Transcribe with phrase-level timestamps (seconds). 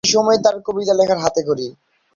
[0.03, 1.67] এই সময়েই তাঁর কবিতা লেখার হাতেখড়ি।